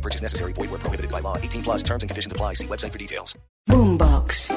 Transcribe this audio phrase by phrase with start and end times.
[0.00, 0.54] No purchase necessary.
[0.54, 1.36] Void where prohibited by law.
[1.36, 2.54] 18 plus terms and conditions apply.
[2.54, 3.38] See website for details.
[3.68, 4.50] Boombox.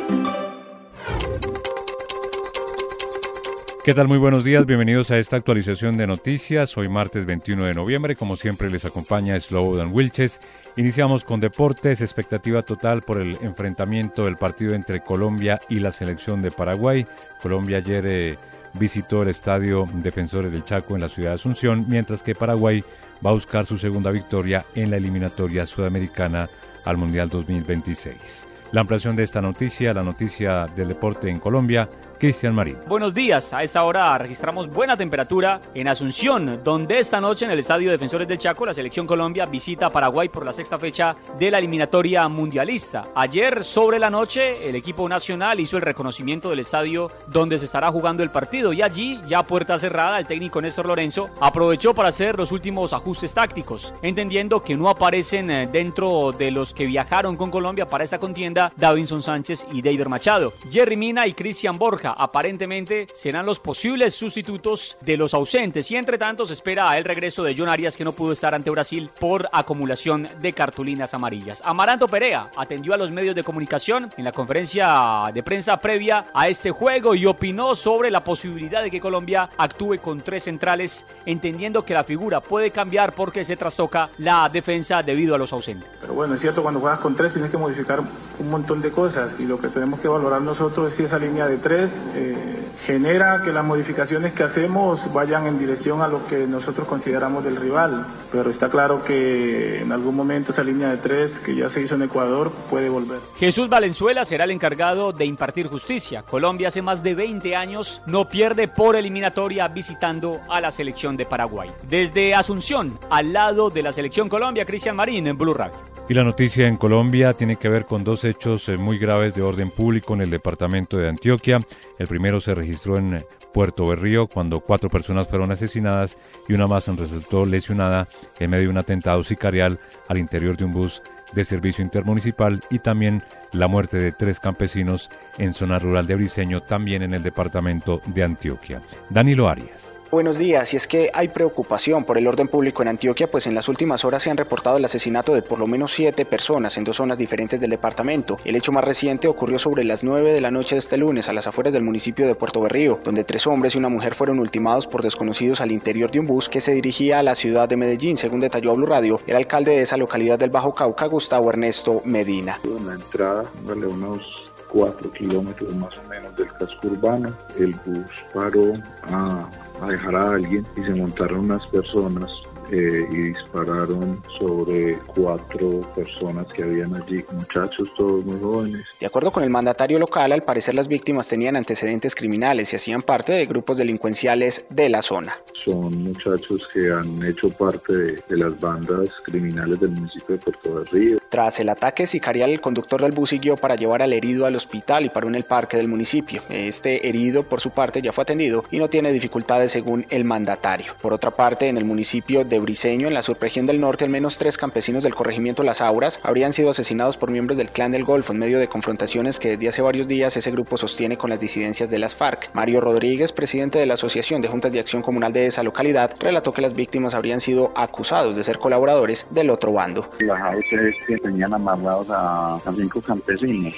[3.84, 4.08] ¿Qué tal?
[4.08, 6.78] Muy buenos días, bienvenidos a esta actualización de noticias.
[6.78, 10.40] Hoy martes 21 de noviembre, como siempre les acompaña Slobodan Wilches.
[10.78, 16.42] Iniciamos con deportes, expectativa total por el enfrentamiento del partido entre Colombia y la selección
[16.42, 17.06] de Paraguay.
[17.42, 18.38] Colombia ayer eh,
[18.74, 22.84] visitó el estadio Defensores del Chaco en la ciudad de Asunción, mientras que Paraguay
[23.26, 26.50] va a buscar su segunda victoria en la eliminatoria sudamericana
[26.86, 28.48] al Mundial 2026.
[28.72, 31.88] La ampliación de esta noticia, la noticia del deporte en Colombia,
[32.24, 32.78] Cristian Marín.
[32.88, 37.60] Buenos días, a esta hora registramos buena temperatura en Asunción, donde esta noche en el
[37.60, 41.58] Estadio Defensores del Chaco la selección Colombia visita Paraguay por la sexta fecha de la
[41.58, 43.04] eliminatoria mundialista.
[43.14, 47.92] Ayer sobre la noche el equipo nacional hizo el reconocimiento del estadio donde se estará
[47.92, 52.38] jugando el partido y allí, ya puerta cerrada, el técnico Néstor Lorenzo aprovechó para hacer
[52.38, 57.52] los últimos ajustes tácticos, entendiendo que no aparecen eh, dentro de los que viajaron con
[57.52, 60.54] Colombia para esta contienda Davinson Sánchez y David Machado.
[60.72, 66.18] Jerry Mina y Cristian Borja aparentemente serán los posibles sustitutos de los ausentes y entre
[66.18, 69.50] tanto se espera el regreso de John Arias que no pudo estar ante Brasil por
[69.52, 71.62] acumulación de cartulinas amarillas.
[71.66, 76.48] Amaranto Perea atendió a los medios de comunicación en la conferencia de prensa previa a
[76.48, 81.86] este juego y opinó sobre la posibilidad de que Colombia actúe con tres centrales entendiendo
[81.86, 85.90] que la figura puede cambiar porque se trastoca la defensa debido a los ausentes.
[86.02, 88.02] Pero bueno, es cierto, cuando juegas con tres tienes que modificar
[88.44, 91.48] un montón de cosas y lo que tenemos que valorar nosotros es si esa línea
[91.48, 92.36] de tres eh,
[92.86, 97.56] genera que las modificaciones que hacemos vayan en dirección a lo que nosotros consideramos del
[97.56, 98.06] rival.
[98.32, 101.96] Pero está claro que en algún momento esa línea de tres que ya se hizo
[101.96, 103.20] en Ecuador puede volver.
[103.38, 106.24] Jesús Valenzuela será el encargado de impartir justicia.
[106.24, 111.26] Colombia hace más de 20 años no pierde por eliminatoria visitando a la selección de
[111.26, 111.72] Paraguay.
[111.88, 115.93] Desde Asunción, al lado de la selección Colombia, Cristian Marín en Blue Radio.
[116.10, 119.42] Y la noticia en Colombia tiene que ver con dos hechos eh, muy graves de
[119.42, 121.62] orden público en el departamento de Antioquia.
[121.98, 126.18] El primero se registró en eh, Puerto Berrío cuando cuatro personas fueron asesinadas
[126.50, 128.10] y una más resultó lesionada
[128.40, 131.02] en medio de un atentado sicarial al interior de un bus
[131.34, 136.62] de servicio intermunicipal y también la muerte de tres campesinos en zona rural de Briceño,
[136.62, 138.82] también en el departamento de Antioquia.
[139.10, 139.98] Danilo Arias.
[140.14, 143.56] Buenos días, y es que hay preocupación por el orden público en Antioquia, pues en
[143.56, 146.84] las últimas horas se han reportado el asesinato de por lo menos siete personas en
[146.84, 148.38] dos zonas diferentes del departamento.
[148.46, 151.34] El hecho más reciente ocurrió sobre las 9 de la noche de este lunes a
[151.34, 154.86] las afueras del municipio de Puerto Berrío, donde tres hombres y una mujer fueron ultimados
[154.86, 158.16] por desconocidos al interior de un bus que se dirigía a la ciudad de Medellín,
[158.16, 162.04] según detalló a Blue Radio el alcalde de esa localidad del Bajo Cauca, Gustavo Ernesto
[162.06, 162.60] Medina.
[162.66, 164.22] Una entrada, vale unos
[164.70, 168.74] 4 kilómetros más o menos del casco urbano, el bus paró
[169.04, 169.50] a
[169.82, 172.32] a dejar a alguien y se montaron unas personas
[172.72, 178.86] eh, y dispararon sobre cuatro personas que habían allí, muchachos todos muy jóvenes.
[179.00, 183.02] De acuerdo con el mandatario local, al parecer las víctimas tenían antecedentes criminales y hacían
[183.02, 185.38] parte de grupos delincuenciales de la zona.
[185.66, 190.80] Son muchachos que han hecho parte de, de las bandas criminales del municipio de Puerto
[190.80, 191.18] de Río.
[191.34, 195.04] Tras el ataque sicarial, el conductor del bus siguió para llevar al herido al hospital
[195.04, 196.44] y paró en el parque del municipio.
[196.48, 200.94] Este herido, por su parte, ya fue atendido y no tiene dificultades según el mandatario.
[201.02, 204.38] Por otra parte, en el municipio de Briceño, en la subregión del norte, al menos
[204.38, 208.32] tres campesinos del corregimiento Las Auras habrían sido asesinados por miembros del Clan del Golfo
[208.32, 211.90] en medio de confrontaciones que desde hace varios días ese grupo sostiene con las disidencias
[211.90, 212.52] de las FARC.
[212.54, 216.54] Mario Rodríguez, presidente de la Asociación de Juntas de Acción Comunal de esa localidad, relató
[216.54, 220.12] que las víctimas habrían sido acusados de ser colaboradores del otro bando.
[220.12, 223.74] Que tenían amarrados a, cinco campesinos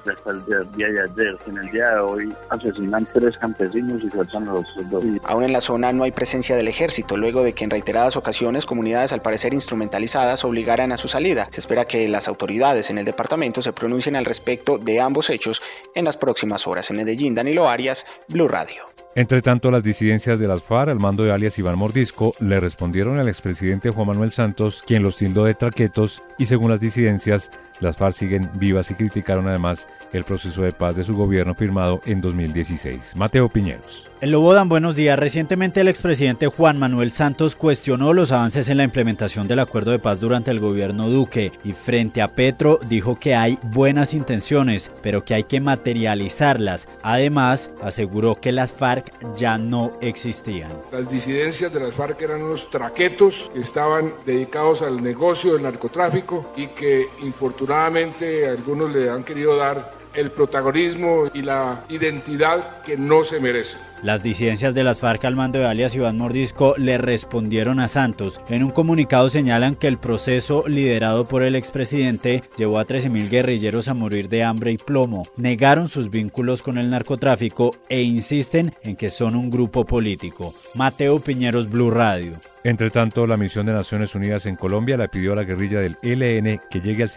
[0.00, 1.38] hasta el día de ayer.
[1.46, 5.04] En el día de hoy asesinan tres campesinos y sueltan a los dos.
[5.24, 8.66] Aún en la zona no hay presencia del ejército, luego de que en reiteradas ocasiones
[8.66, 11.48] comunidades al parecer instrumentalizadas obligaran a su salida.
[11.50, 15.62] Se espera que las autoridades en el departamento se pronuncien al respecto de ambos hechos
[15.94, 16.90] en las próximas horas.
[16.90, 18.84] En Medellín, Danilo Arias, Blue Radio.
[19.16, 23.18] Entre tanto, las disidencias de las FARC, al mando de alias Iván Mordisco, le respondieron
[23.18, 27.96] al expresidente Juan Manuel Santos, quien los tildó de traquetos y, según las disidencias, las
[27.96, 32.20] FARC siguen vivas y criticaron además el proceso de paz de su gobierno firmado en
[32.20, 33.16] 2016.
[33.16, 34.06] Mateo Piñeros.
[34.22, 35.18] En Lobodan, buenos días.
[35.18, 39.98] Recientemente el expresidente Juan Manuel Santos cuestionó los avances en la implementación del acuerdo de
[39.98, 45.24] paz durante el gobierno Duque y frente a Petro dijo que hay buenas intenciones, pero
[45.24, 46.86] que hay que materializarlas.
[47.02, 50.70] Además, aseguró que las FARC ya no existían.
[50.92, 56.52] Las disidencias de las FARC eran unos traquetos que estaban dedicados al negocio del narcotráfico
[56.58, 63.24] y que infortunadamente algunos le han querido dar el protagonismo y la identidad que no
[63.24, 63.76] se merece.
[64.02, 68.40] Las disidencias de las FARC al mando de alias Iván Mordisco le respondieron a Santos.
[68.48, 73.88] En un comunicado señalan que el proceso liderado por el expresidente llevó a 13.000 guerrilleros
[73.88, 75.24] a morir de hambre y plomo.
[75.36, 80.52] Negaron sus vínculos con el narcotráfico e insisten en que son un grupo político.
[80.74, 82.32] Mateo Piñeros, Blue Radio.
[82.64, 85.96] Entre tanto, la misión de Naciones Unidas en Colombia le pidió a la guerrilla del
[86.02, 87.10] ELN que llegue al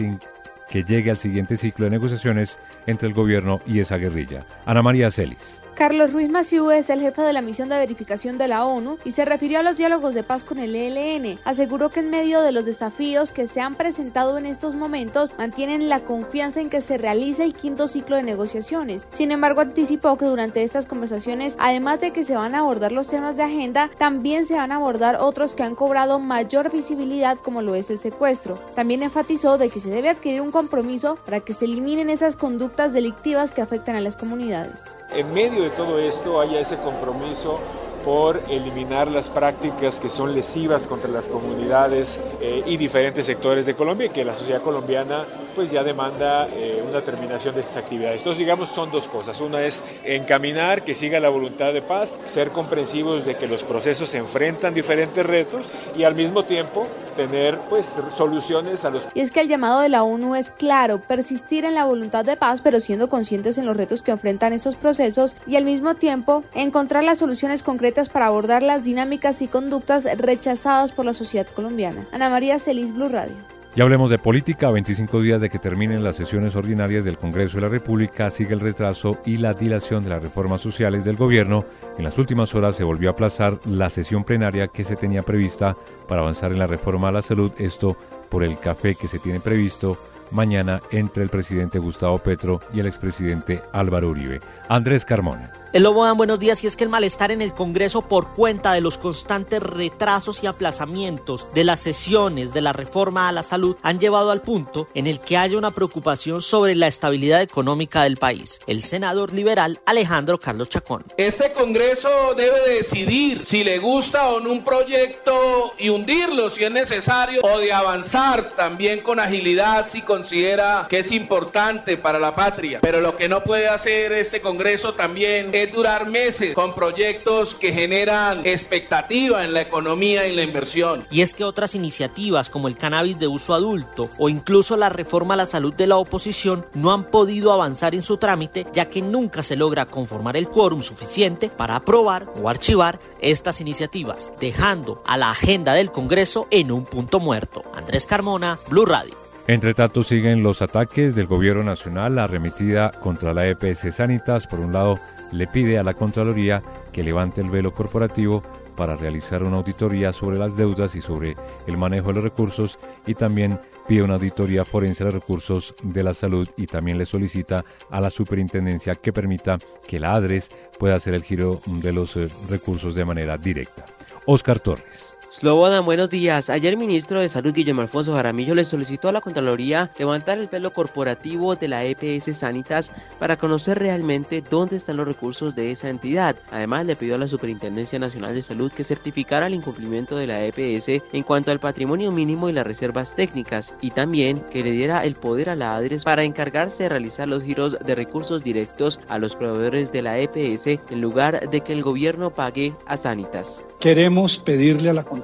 [0.74, 4.44] que llegue al siguiente ciclo de negociaciones entre el gobierno y esa guerrilla.
[4.66, 5.64] Ana María Celis.
[5.76, 9.12] Carlos Ruiz Maciú es el jefe de la misión de verificación de la ONU y
[9.12, 11.40] se refirió a los diálogos de paz con el ELN.
[11.46, 15.90] Aseguró que en medio de los desafíos que se han presentado en estos momentos, mantienen
[15.90, 19.08] la confianza en que se realice el quinto ciclo de negociaciones.
[19.10, 23.08] Sin embargo, anticipó que durante estas conversaciones, además de que se van a abordar los
[23.08, 27.64] temas de agenda, también se van a abordar otros que han cobrado mayor visibilidad como
[27.64, 28.60] lo es el secuestro.
[28.76, 32.94] También enfatizó de que se debe adquirir un compromiso para que se eliminen esas conductas
[32.94, 34.80] delictivas que afectan a las comunidades.
[35.12, 37.60] En medio de todo esto haya ese compromiso
[38.04, 43.74] por eliminar las prácticas que son lesivas contra las comunidades eh, y diferentes sectores de
[43.74, 45.24] Colombia y que la sociedad colombiana
[45.56, 48.22] pues ya demanda eh, una terminación de esas actividades.
[48.22, 49.40] Entonces digamos son dos cosas.
[49.42, 54.14] Una es encaminar que siga la voluntad de paz, ser comprensivos de que los procesos
[54.16, 59.04] enfrentan diferentes retos y al mismo tiempo tener pues soluciones a los...
[59.14, 62.36] Y es que el llamado de la ONU es claro, persistir en la voluntad de
[62.36, 66.44] paz pero siendo conscientes en los retos que enfrentan esos procesos y al mismo tiempo
[66.54, 72.06] encontrar las soluciones concretas para abordar las dinámicas y conductas rechazadas por la sociedad colombiana.
[72.12, 73.36] Ana María Celis, Blue Radio.
[73.76, 74.70] Ya hablemos de política.
[74.70, 78.60] 25 días de que terminen las sesiones ordinarias del Congreso de la República, sigue el
[78.60, 81.66] retraso y la dilación de las reformas sociales del gobierno.
[81.98, 85.76] En las últimas horas se volvió a aplazar la sesión plenaria que se tenía prevista
[86.08, 87.52] para avanzar en la reforma a la salud.
[87.58, 87.98] Esto
[88.30, 89.98] por el café que se tiene previsto
[90.30, 94.40] mañana entre el presidente Gustavo Petro y el expresidente Álvaro Uribe.
[94.70, 95.63] Andrés Carmona.
[95.74, 98.74] El Lobo dan buenos días y es que el malestar en el Congreso por cuenta
[98.74, 103.76] de los constantes retrasos y aplazamientos de las sesiones de la reforma a la salud
[103.82, 108.18] han llevado al punto en el que haya una preocupación sobre la estabilidad económica del
[108.18, 108.60] país.
[108.68, 111.06] El senador liberal Alejandro Carlos Chacón.
[111.18, 116.72] Este Congreso debe decidir si le gusta o no un proyecto y hundirlo si es
[116.72, 122.78] necesario o de avanzar también con agilidad si considera que es importante para la patria.
[122.80, 127.72] Pero lo que no puede hacer este Congreso también es durar meses con proyectos que
[127.72, 131.06] generan expectativa en la economía y la inversión.
[131.10, 135.34] Y es que otras iniciativas como el cannabis de uso adulto o incluso la reforma
[135.34, 139.02] a la salud de la oposición no han podido avanzar en su trámite ya que
[139.02, 145.18] nunca se logra conformar el quórum suficiente para aprobar o archivar estas iniciativas, dejando a
[145.18, 147.64] la agenda del Congreso en un punto muerto.
[147.76, 149.23] Andrés Carmona, Blue Radio.
[149.48, 154.48] Entre tanto, siguen los ataques del gobierno nacional, arremetida contra la EPS Sanitas.
[154.48, 155.00] Por un lado,
[155.34, 156.62] le pide a la Contraloría
[156.94, 158.42] que levante el velo corporativo
[158.78, 161.36] para realizar una auditoría sobre las deudas y sobre
[161.68, 166.14] el manejo de los recursos y también pide una auditoría forense de recursos de la
[166.14, 171.14] salud y también le solicita a la superintendencia que permita que la ADRES pueda hacer
[171.14, 173.86] el giro de los eh, recursos de manera directa.
[174.26, 175.14] Oscar Torres.
[175.34, 176.52] Slobodan, buenos días.
[176.52, 180.48] Ayer el ministro de Salud Guillermo Alfonso Jaramillo le solicitó a la Contraloría levantar el
[180.48, 185.90] pelo corporativo de la EPS Sanitas para conocer realmente dónde están los recursos de esa
[185.90, 186.36] entidad.
[186.52, 190.46] Además, le pidió a la Superintendencia Nacional de Salud que certificara el incumplimiento de la
[190.46, 195.04] EPS en cuanto al patrimonio mínimo y las reservas técnicas y también que le diera
[195.04, 199.18] el poder a la ADRES para encargarse de realizar los giros de recursos directos a
[199.18, 203.64] los proveedores de la EPS en lugar de que el gobierno pague a Sanitas.
[203.80, 205.23] Queremos pedirle a la Contraloría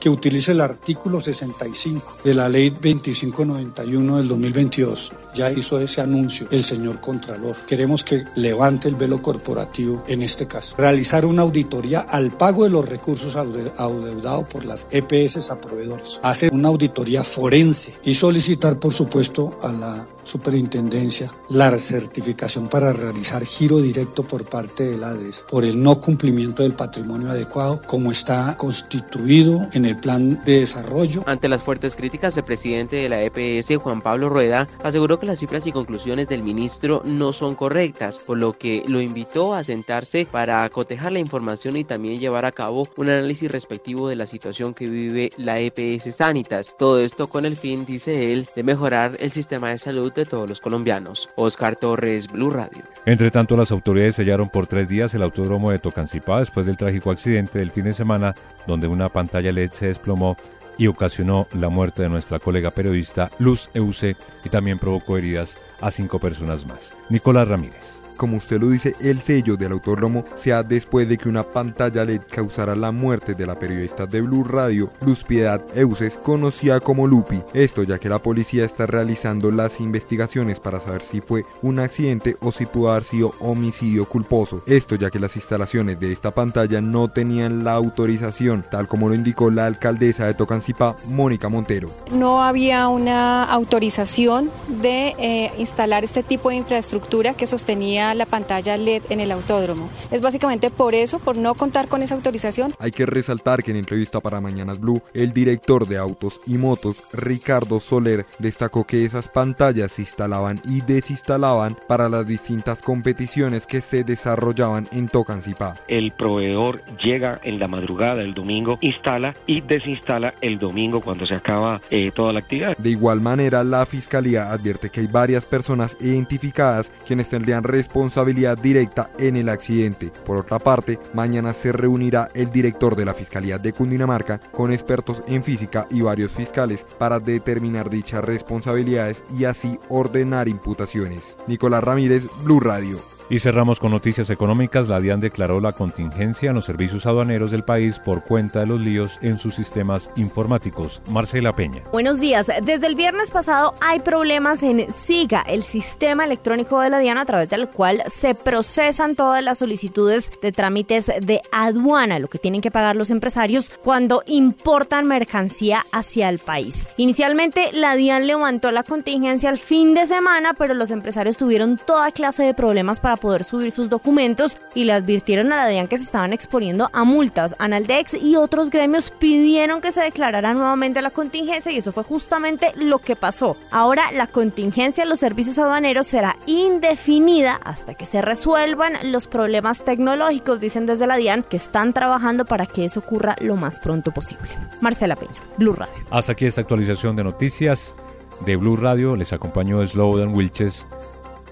[0.00, 5.12] que utilice el artículo 65 de la Ley 2591 del 2022.
[5.34, 7.56] Ya hizo ese anuncio el señor Contralor.
[7.66, 10.76] Queremos que levante el velo corporativo en este caso.
[10.78, 16.20] Realizar una auditoría al pago de los recursos adeudados por las EPS a proveedores.
[16.22, 23.44] Hacer una auditoría forense y solicitar, por supuesto, a la superintendencia la certificación para realizar
[23.44, 28.56] giro directo por parte del ADRES por el no cumplimiento del patrimonio adecuado como está
[28.56, 31.22] constituido incluido en el plan de desarrollo.
[31.26, 35.38] Ante las fuertes críticas, el presidente de la EPS, Juan Pablo Rueda, aseguró que las
[35.38, 40.26] cifras y conclusiones del ministro no son correctas, por lo que lo invitó a sentarse
[40.30, 44.74] para cotejar la información y también llevar a cabo un análisis respectivo de la situación
[44.74, 46.76] que vive la EPS Sanitas.
[46.78, 50.48] Todo esto con el fin, dice él, de mejorar el sistema de salud de todos
[50.48, 51.30] los colombianos.
[51.36, 52.82] Oscar Torres, Blue Radio.
[53.06, 57.10] Entre tanto, las autoridades sellaron por tres días el autódromo de Tocancipá después del trágico
[57.10, 58.34] accidente del fin de semana
[58.66, 60.36] donde una pantalla LED se desplomó
[60.76, 65.90] y ocasionó la muerte de nuestra colega periodista Luz Euse y también provocó heridas a
[65.90, 66.94] cinco personas más.
[67.10, 71.28] Nicolás Ramírez como usted lo dice, el sello del autódromo se ha después de que
[71.28, 76.16] una pantalla LED causara la muerte de la periodista de Blue Radio, Luz Piedad Euses,
[76.16, 77.42] conocida como Lupi.
[77.52, 82.36] Esto ya que la policía está realizando las investigaciones para saber si fue un accidente
[82.40, 84.62] o si pudo haber sido homicidio culposo.
[84.66, 89.14] Esto ya que las instalaciones de esta pantalla no tenían la autorización, tal como lo
[89.14, 91.90] indicó la alcaldesa de Tocancipá, Mónica Montero.
[92.10, 94.50] No había una autorización
[94.80, 99.90] de eh, instalar este tipo de infraestructura que sostenía la pantalla LED en el autódromo.
[100.12, 102.72] Es básicamente por eso, por no contar con esa autorización.
[102.78, 107.02] Hay que resaltar que en entrevista para Mañanas Blue, el director de autos y motos,
[107.12, 113.80] Ricardo Soler, destacó que esas pantallas se instalaban y desinstalaban para las distintas competiciones que
[113.80, 115.74] se desarrollaban en Tocancipá.
[115.88, 121.34] El proveedor llega en la madrugada del domingo, instala y desinstala el domingo cuando se
[121.34, 122.76] acaba eh, toda la actividad.
[122.76, 125.63] De igual manera, la fiscalía advierte que hay varias personas
[126.00, 130.12] identificadas quienes tendrían responsabilidad directa en el accidente.
[130.24, 135.22] Por otra parte, mañana se reunirá el director de la Fiscalía de Cundinamarca con expertos
[135.26, 141.36] en física y varios fiscales para determinar dichas responsabilidades y así ordenar imputaciones.
[141.46, 143.13] Nicolás Ramírez, Blue Radio.
[143.30, 144.88] Y cerramos con noticias económicas.
[144.88, 148.80] La DIAN declaró la contingencia en los servicios aduaneros del país por cuenta de los
[148.80, 151.00] líos en sus sistemas informáticos.
[151.08, 151.82] Marcela Peña.
[151.90, 152.50] Buenos días.
[152.62, 157.24] Desde el viernes pasado hay problemas en SIGA, el sistema electrónico de la DIAN a
[157.24, 162.60] través del cual se procesan todas las solicitudes de trámites de aduana, lo que tienen
[162.60, 166.88] que pagar los empresarios cuando importan mercancía hacia el país.
[166.98, 172.10] Inicialmente la DIAN levantó la contingencia el fin de semana, pero los empresarios tuvieron toda
[172.10, 175.98] clase de problemas para poder subir sus documentos y le advirtieron a la DIAN que
[175.98, 177.54] se estaban exponiendo a multas.
[177.58, 182.72] Analdex y otros gremios pidieron que se declarara nuevamente la contingencia y eso fue justamente
[182.76, 183.56] lo que pasó.
[183.70, 189.84] Ahora la contingencia en los servicios aduaneros será indefinida hasta que se resuelvan los problemas
[189.84, 194.12] tecnológicos, dicen desde la DIAN, que están trabajando para que eso ocurra lo más pronto
[194.12, 194.50] posible.
[194.80, 195.94] Marcela Peña, Blue Radio.
[196.10, 197.96] Hasta aquí esta actualización de noticias
[198.44, 199.16] de Blue Radio.
[199.16, 200.86] Les acompañó Slobodan Wilches.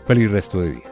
[0.07, 0.92] Feliz resto de día.